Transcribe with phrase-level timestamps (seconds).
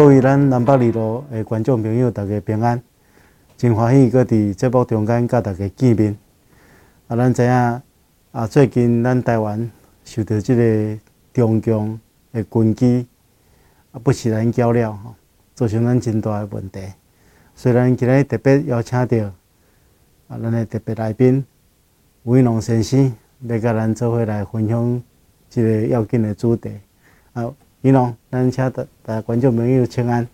[0.00, 2.82] 各位咱南北二路的观众朋友，大家平安，
[3.54, 6.16] 真欢喜搁伫节目中间甲大家见面。
[7.06, 7.52] 啊，咱知影
[8.32, 9.70] 啊，最近咱台湾
[10.02, 10.98] 受到即个
[11.34, 12.00] 中共
[12.32, 13.06] 的军机
[13.92, 15.14] 啊不是咱较了吼，
[15.54, 16.80] 造成咱真大的问题。
[17.54, 19.18] 虽然今日特别邀请到
[20.28, 21.44] 啊，咱的特别来宾
[22.22, 23.14] 吴一龙先生，
[23.46, 25.02] 要甲咱做伙来分享
[25.50, 26.70] 即个要紧的主题
[27.34, 27.44] 啊。
[27.82, 30.28] 一龙，咱请大大观众朋友请安。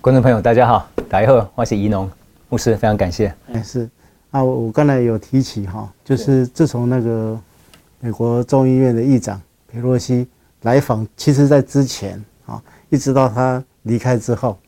[0.00, 2.10] 观众朋友，大家好，大家好，我是宜农
[2.48, 3.32] 牧师，非常感谢。
[3.52, 3.88] 哎，是
[4.32, 7.40] 啊，我刚才有提起哈，就是自从那个
[8.00, 10.26] 美国众议院的议长佩洛西
[10.62, 14.58] 来访，其实在之前啊，一直到他离开之后，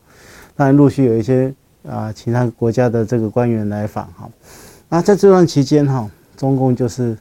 [0.55, 1.53] 当然陆续有一些
[1.85, 4.29] 啊其他国家的这个官员来访哈。
[4.87, 7.17] 那在这段期间哈，中共就是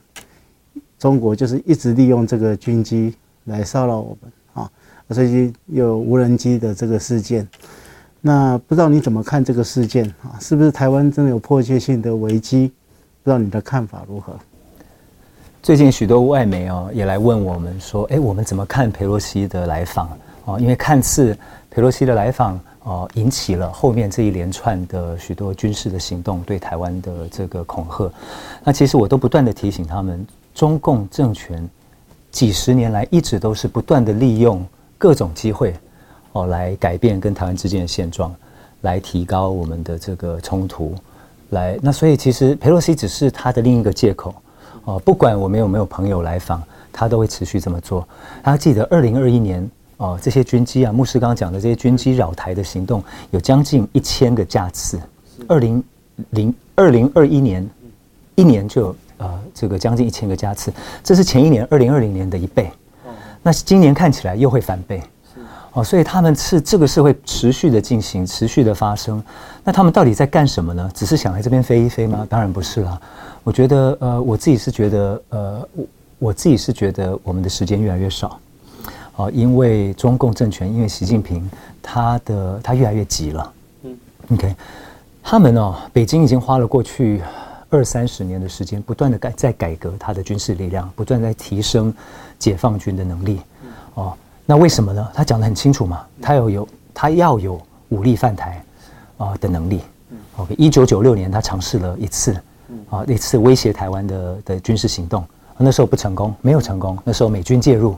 [1.00, 3.12] 中国就是一直利用这个军机
[3.46, 4.32] 来骚扰我们。
[4.56, 4.70] 啊
[5.10, 7.46] 最近有无人机的这个事件，
[8.20, 10.34] 那不知道你怎么看这个事件啊？
[10.40, 12.72] 是不是台湾真的有迫切性的危机？
[13.22, 14.34] 不知道你的看法如何？
[15.62, 20.08] 最近许多外媒哦也来问我们说，哎，我们怎么看佩洛西的来访
[20.44, 20.58] 哦？
[20.58, 21.36] 因为看似
[21.70, 28.10] 佩洛西的来访哦，引起了后面这一连串的许多军事的行动对台湾的这个恐吓。
[28.64, 31.68] 那其实我都不断的提醒他们，中共政权
[32.36, 34.62] 几十年来一直都是不断的利用。
[34.98, 35.74] 各种机会，
[36.32, 38.34] 哦，来改变跟台湾之间的现状，
[38.80, 40.94] 来提高我们的这个冲突，
[41.50, 44.34] 来那所以其实佩洛西只是他的另一个借口，
[44.84, 48.08] 哦，不管我们有没有朋友来访，他都会持续这么做。
[48.42, 54.98] 他记得二零二一年，哦，这些军机啊，牧师刚刚讲的这些军机扰台的行动，有将近一千个架次。
[55.46, 55.84] 二零
[56.30, 57.68] 零二零二一年，
[58.34, 58.96] 一年就有
[59.58, 60.70] 这个将近一千个加次，
[61.02, 62.70] 这是前一年二零二零年的一倍。
[63.42, 65.00] 那今年看起来又会翻倍，
[65.72, 69.22] 哦，所以他们是这个是会持续的进行，持续的发生。
[69.62, 70.90] 那他们到底在干什么呢？
[70.92, 72.26] 只是想来这边飞一飞吗？
[72.28, 73.00] 当然不是啦。
[73.44, 75.86] 我觉得，呃，我自己是觉得，呃，我
[76.18, 78.40] 我自己是觉得我们的时间越来越少，
[79.14, 81.48] 哦，因为中共政权，因为习近平
[81.80, 83.52] 他的他越来越急了。
[83.84, 83.96] 嗯
[84.32, 84.56] ，OK，
[85.22, 87.22] 他们哦，北京已经花了过去。
[87.68, 91.92] 二三十年的时间，不断的改在改革他的军事力量，不断在提升
[92.38, 93.40] 解放军的能力。
[93.94, 95.08] 哦，那为什么呢？
[95.12, 98.62] 他讲的很清楚嘛，他要有他要有武力犯台
[99.16, 99.80] 啊的能力。
[100.36, 102.36] OK，一九九六年他尝试了一次，
[102.90, 105.24] 啊，一次威胁台湾的的军事行动，
[105.56, 106.96] 那时候不成功，没有成功。
[107.04, 107.96] 那时候美军介入，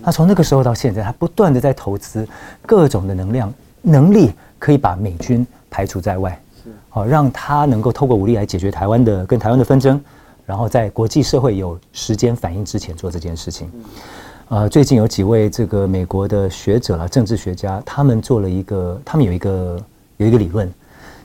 [0.00, 2.26] 那从那个时候到现在，他不断的在投资
[2.64, 6.40] 各种的能量能力，可以把美军排除在外。
[6.90, 9.98] 好，让他能够透过武力来解决台湾的跟台湾的纷争，
[10.44, 13.70] 然后在国际社会有时间反应之前做这件事情。
[14.48, 19.80] 呃，最近有几位这个美国的学者啊，政治学家，他们做了一个，他们有一个
[20.16, 20.68] 有一个理论，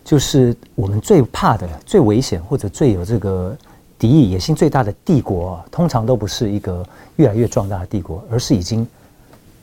[0.04, 3.58] 就是我们最怕的、最危险或者最有这个
[3.98, 8.88] 敌意、野心最大的帝国，通常都不是一个越来越壮大的帝国，而是已经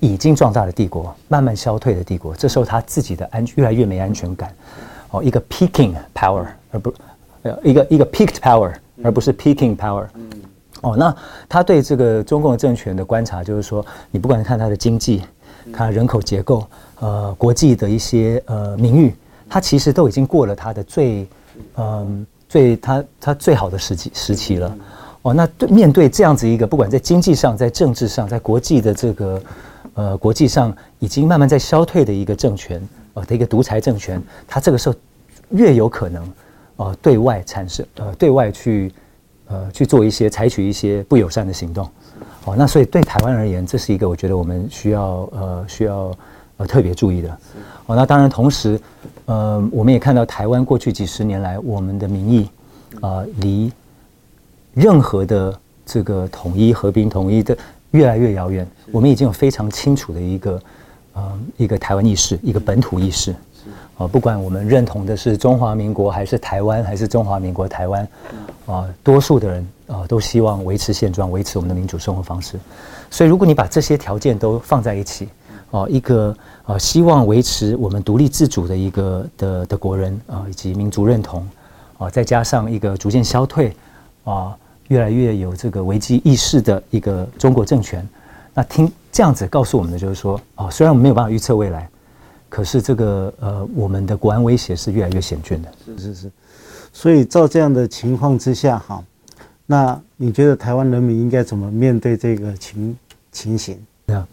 [0.00, 2.34] 已经壮大的帝国，慢慢消退的帝国。
[2.34, 4.52] 这时候他自己的安越来越没安全感。
[5.12, 6.92] 哦，一个 peaking power，而不，
[7.42, 8.72] 呃，一个一个 peaked power，
[9.04, 10.06] 而不是 peaking power。
[10.80, 11.14] 哦，那
[11.48, 15.22] 他对这个中共的政权的观察就是说，你不管看他的经济，
[15.72, 16.66] 看人口结构，
[16.98, 19.14] 呃，国际的一些呃名誉，
[19.48, 21.28] 他其实都已经过了他的最，
[21.76, 24.76] 嗯，最他他最好的时期时期了。
[25.20, 29.42] 哦，那对面对这样子一个不管在经济上、在政治上、在国际的这个
[29.94, 32.82] 呃国际上已经慢慢在消退的一个政权。
[33.14, 34.94] 呃的一个独裁政权，他这个时候
[35.50, 36.32] 越有可能，
[36.76, 38.92] 呃，对外产生呃，对外去
[39.48, 41.86] 呃去做一些采取一些不友善的行动，
[42.44, 46.10] 哦，那所以对台湾而言，这是一个我觉得我们需要呃需要
[46.56, 47.38] 呃特别注意的，
[47.86, 48.80] 哦，那当然同时，
[49.26, 52.48] 呃，我们也看到台湾过去几十年来，我们的民意
[53.00, 53.70] 啊离
[54.72, 57.56] 任何的这个统一和平统一的
[57.90, 60.58] 越来越遥远，我们已经有非常清楚的一个。
[61.14, 63.34] 呃，一个台湾意识，一个本土意识，
[63.98, 68.08] 啊，不管我们认同的是中华民国还是台湾，还是中华民国台湾，
[68.66, 72.58] 啊，多数的人啊都希望维持现状，维持我们的民主生活方式。
[73.10, 75.28] 所以，如果你把这些条件都放在一起，
[75.70, 81.46] 啊，一个啊希望维持我们独立自主的一个的的国人啊，以及民族认同，
[81.98, 83.74] 啊，再加上一个逐渐消退，
[84.24, 84.56] 啊，
[84.88, 88.06] 越来越有这个危机意识的一个中国政权。
[88.54, 91.86] 那听这样子告诉我们的就是说，哦，虽然我们没有办法预测未来，
[92.48, 95.72] 可是这个呃，我们的国安威胁是越来越险峻的。
[95.84, 96.32] 是是是，
[96.94, 99.04] 所以照这样的情况之下，哈，
[99.66, 102.96] 那你觉得台湾人民应该怎么面对这个情
[103.30, 103.78] 情形？
[104.06, 104.26] 那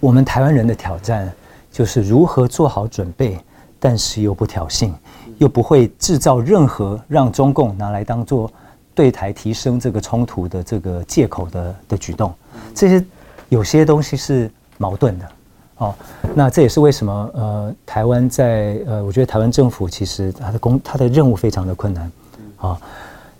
[0.00, 1.30] 我们台湾人的挑战
[1.70, 3.38] 就是如何做好准备，
[3.78, 4.90] 但是又不挑衅，
[5.36, 8.50] 又不会制造任何让中共拿来当做
[8.94, 12.34] 对台提升这个冲突的这个借口的的举动。
[12.74, 13.04] 这些
[13.52, 15.28] 有些东西是矛盾的。
[15.76, 15.94] 哦，
[16.34, 22.10] 那这也是为什么呃，台湾在呃，我觉得台湾政府其实它的工它的任务非常的困难。
[22.56, 22.80] 啊，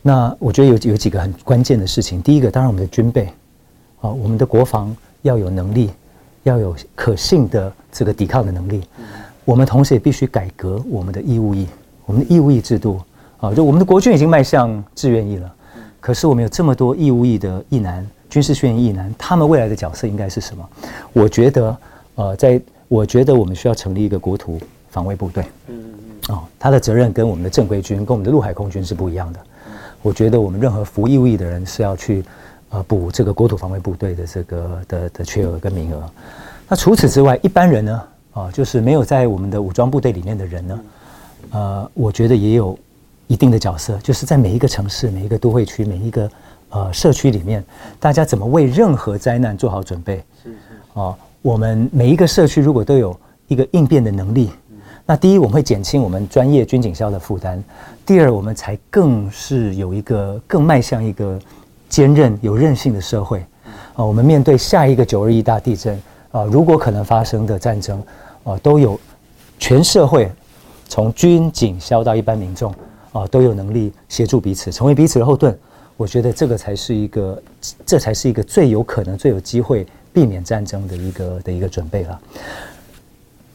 [0.03, 2.21] 那我觉得有有几个很关键的事情。
[2.21, 3.25] 第一个，当然我们的军备，
[4.03, 5.91] 啊，我们的国防要有能力，
[6.43, 8.83] 要有可信的这个抵抗的能力。
[9.47, 11.67] 我们同时也必须改革我们的义务役，
[12.05, 13.01] 我们的义务役制度。
[13.41, 15.51] 啊，就我们的国军已经迈向志愿役了，
[16.01, 20.67] 可是我们有这么多义务役的役男，军事训练役男，他们未来的角色应该是什么？
[21.13, 21.77] 我觉得。
[22.15, 25.43] 呃，在我觉得我们需要成立一个国土防卫部队。
[25.69, 25.95] 嗯嗯
[26.29, 26.37] 嗯。
[26.37, 29.41] 哦，他的责任跟我们的正规军、跟我们的陆海空军是不一样的。
[30.03, 32.23] 我觉得我们任何服义务役的人是要去
[32.69, 36.03] 呃补这个国土防卫部队的这个的的缺额跟名额。
[36.69, 38.03] 那除此之外，一般人呢，
[38.35, 40.81] 啊，就是没有在我们的武装部队里面的人呢，
[41.53, 42.79] 呃，我觉得也有
[43.27, 46.31] 一定的角色，就是在每一个城市、每一个都会区、每一个
[46.73, 47.65] 呃社区里面，
[48.01, 50.17] 大家怎么为任何灾难做好准备？
[50.43, 50.57] 是是。
[50.95, 51.15] 哦。
[51.41, 54.53] 我们每一个社区如果都有一个应变的能力，
[55.05, 57.61] 那第一我们会减轻我们专业军警校的负担，
[58.07, 61.37] 第二我们才更是有一个更迈向一个
[61.89, 63.45] 坚韧有韧性的社会。
[63.95, 68.01] 啊，我们面对下一个九二一大地震啊，如果可能发生的战争
[68.45, 68.97] 啊，都有
[69.59, 70.31] 全社会
[70.89, 72.73] 从军警消到一般民众
[73.11, 75.59] 啊，都有能力协助彼此，成为彼此的后盾。
[75.97, 77.43] 我觉得这个才是一个，
[77.87, 79.87] 这才是一个最有可能、最有机会。
[80.15, 82.21] 避免战争的一个的一个准备了，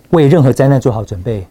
[0.10, 1.46] 为任何灾难做好准备，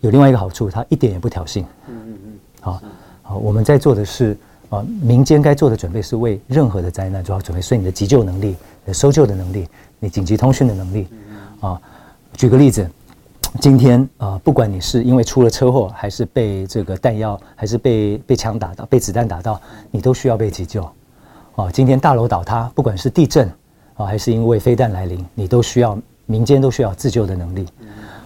[0.00, 1.62] 有另外一个好处，它一点也不挑衅。
[1.88, 2.32] 嗯嗯嗯。
[2.60, 2.82] 好，
[3.22, 4.36] 好，我们在做的是
[4.68, 8.54] 啊，民间该做的准备是为任何的灾难做好准备，所以你的急救能力、
[8.92, 9.66] 搜救的能力、
[9.98, 11.08] 你紧急通讯的能力，
[11.60, 11.80] 啊，
[12.36, 12.86] 举个例子，
[13.60, 19.60] 今天啊，不管你是因为出了车祸，还是被这个弹药，还是被被枪打到、被子弹打到，
[19.90, 20.82] 你都需要被急救。
[21.54, 23.48] 啊，今天大楼倒塌，不管是地震。
[23.94, 27.66] 啊，还是因为飞弹来临，你都需要民间都需要自救的能力。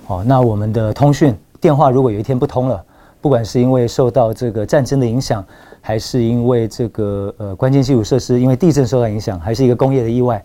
[0.06, 2.82] 哦，那我们的通讯电话如果有一天不通了，
[3.20, 5.44] 不管是因为受到这个战争的影响，
[5.81, 10.43] 还是因为这个呃关键基础设施因为地震受到影响，还是一个工业的意外，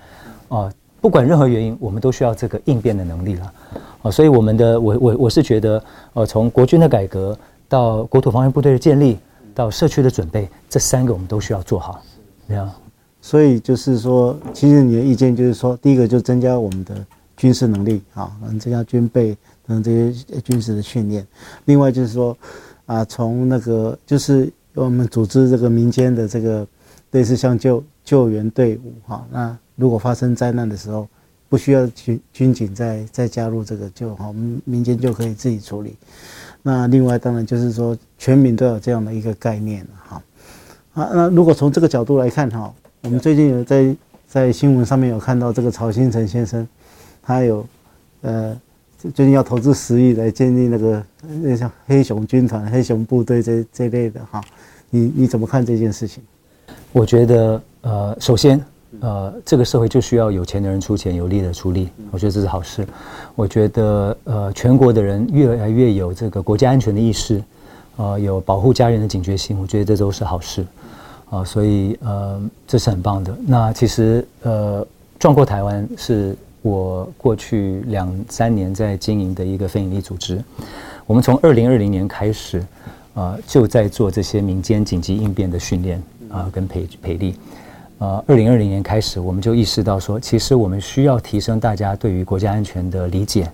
[0.49, 3.53] 啊，不管任何原因，我们都需要这个应变的能力了。
[4.03, 5.83] 哦，所以我们的我我我是觉得，
[6.13, 7.37] 呃，从国军的改革
[7.69, 9.17] 到国土防卫部队的建立，
[9.53, 12.01] 到社区的准备，这三个我们都需要做好。
[12.47, 12.69] 这样。
[13.21, 16.95] 所以就是说，其实你的意见就是说，第一个就增加我们的
[17.37, 19.37] 军事能力啊，能增加军备
[19.67, 21.25] 等这些军事的训练。
[21.65, 22.35] 另外就是说，
[22.87, 26.65] 啊，从那个就是我们组织这个民间的这个
[27.11, 31.07] 类似像救救援队伍哈，那如果发生灾难的时候，
[31.51, 35.97] 不需要军军警再再加入这个就好，我们民间就可以自己处理。
[36.63, 40.23] 那另外当然就是说，全民都有这样的一个概念哈。
[40.93, 42.73] 啊，那如果从这个角度来看哈。
[43.03, 43.95] 我们最近有在
[44.27, 46.67] 在新闻上面有看到这个曹新成先生，
[47.19, 47.65] 他有
[48.21, 48.55] 呃
[48.99, 51.03] 最近要投资十亿来建立那个
[51.41, 54.39] 那像黑熊军团、黑熊部队这这类的哈，
[54.91, 56.21] 你你怎么看这件事情？
[56.91, 58.63] 我觉得呃，首先
[58.99, 62.85] 呃，这个社会就需要有钱的人出钱，有力的出力，我觉得这是好事。
[63.35, 67.41] 我觉得呃，全国的人越来越有这个国家安全的意识，
[67.95, 70.65] 呃，有保护家人的警觉性，我觉得这都是好事。
[71.29, 73.33] 啊，所以呃，这是很棒的。
[73.47, 74.85] 那其实呃，
[75.17, 80.43] 壮阔台湾是我过去两三年在经营的一个非营利组织。
[81.07, 82.61] 我们从二零二零年开始，
[83.13, 87.35] 啊，就在做这些民间紧急应变的训练啊，跟培培力。
[88.01, 93.47] 呃，二零二零年开始，我们就意识到说，其实我们需要提升大家对于国家安全的理解。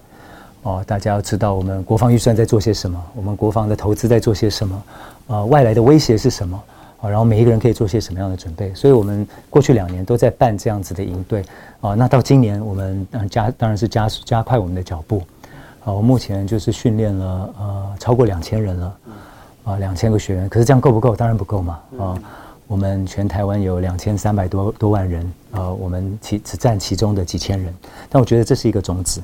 [0.63, 4.84] 哦，大家要知道我们国防预算在做些什么，我们国防的投资在做些什么，
[5.27, 6.58] 呃，外来的威胁是什么？
[7.01, 8.74] 啊，然后每一个人可以做些什么样的准备？
[8.74, 11.44] 所以我们过去两年都在办这样子的营队
[11.82, 11.94] 啊。
[11.94, 15.22] 那到今年，我们加当然是加加快我们的脚步。
[15.84, 18.98] 啊，我目前就是训练了呃超过两千人了，
[19.66, 20.48] 啊两千个学员。
[20.48, 21.13] 可是这样够不够？
[21.18, 21.80] 当然不够嘛。
[22.00, 22.18] 啊，
[22.67, 27.74] 我们全台湾有两千三百多多万人，呃，我们其只占其中的几千人。
[28.09, 29.21] 但我觉得这是一个种子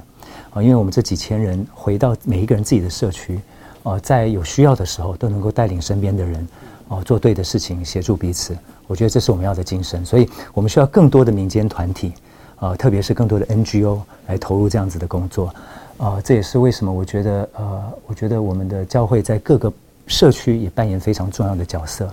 [0.54, 3.40] 啊，因为我们这几千人回到每一个人自己的社区，
[3.84, 6.48] 啊，在有需要的时候都能够带领身边的人。
[6.90, 8.56] 哦，做对的事情，协助彼此，
[8.88, 10.06] 我觉得这是我们要的精神。
[10.06, 12.14] 所以，我们需要更多的民间团体，
[12.58, 15.52] 啊，特别是更多的 NGO 来投入这样子的工作。
[15.98, 19.72] 啊，这也是为什么我觉得，呃，我觉得我们的教会在各个
[20.08, 22.06] 社区也扮演非常重要的角色。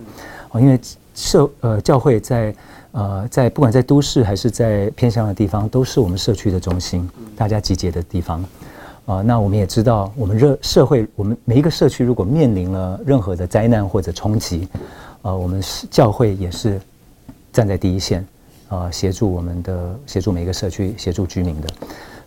[0.52, 0.80] 哦，因为
[1.20, 2.54] 社呃教会在
[2.92, 8.42] 呃在不管在都市还是在偏乡的地方，都是我们社区的中心，大家集结的地方。
[9.06, 14.68] 啊，那我们也知道，我们热社会，我们每一个社区如果面临了任何的灾难或者冲击，
[15.22, 16.80] 呃，我们是教会也是
[17.52, 18.24] 站在第一线，
[18.68, 21.68] 啊，协助我们的协助每一个社区协助居民的。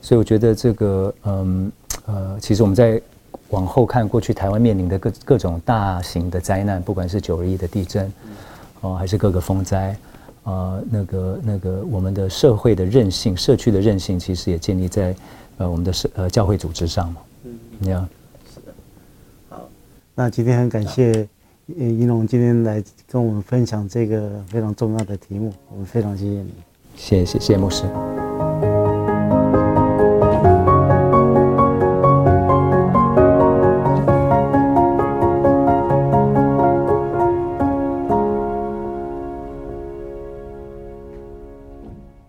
[0.01, 1.71] 所以我觉得这个，嗯，
[2.05, 3.01] 呃，其实我们在
[3.49, 8.11] 往后看过去台湾面临的各各种大型的灾难，不管是九二一的地震，
[8.83, 9.97] 哦，还是各个风灾。
[10.43, 15.15] 啊，那个那个，我们的社会的韧性，社区的韧性，其实也建立在
[15.57, 17.21] 呃我们的社呃教会组织上嘛。
[17.45, 18.05] 嗯，你好，
[18.53, 18.73] 是的。
[19.47, 19.69] 好，
[20.13, 21.25] 那今天很感谢
[21.65, 26.53] 一龙今天来跟我们分享这个非常重要的题目，我们非常谢谢你。
[26.97, 27.85] 谢谢谢谢牧师。